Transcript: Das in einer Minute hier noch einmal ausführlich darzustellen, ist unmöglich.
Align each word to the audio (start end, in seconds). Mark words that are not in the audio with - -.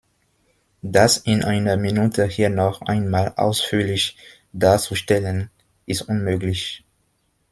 Das 0.81 1.17
in 1.19 1.43
einer 1.43 1.77
Minute 1.77 2.25
hier 2.25 2.49
noch 2.49 2.81
einmal 2.81 3.33
ausführlich 3.35 4.17
darzustellen, 4.51 5.51
ist 5.85 6.01
unmöglich. 6.01 6.83